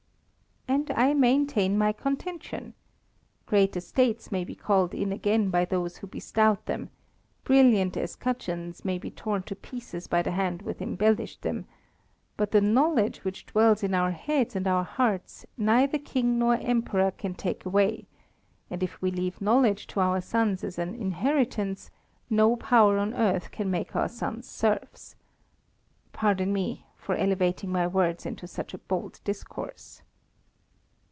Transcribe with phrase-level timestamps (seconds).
[0.67, 2.73] "And I maintain my contention.
[3.45, 6.89] Great estates may be called in again by those who bestowed them;
[7.43, 11.65] brilliant escutcheons may be torn to pieces by the hand which embellished them;
[12.37, 17.11] but the knowledge which dwells in our heads and our hearts neither king nor emperor
[17.11, 18.07] can take away,
[18.69, 21.91] and if we leave knowledge to our sons as an inheritance,
[22.29, 25.15] no power on earth can make our sons serfs.
[26.13, 30.01] Pardon me for elevating my words into such a bold discourse."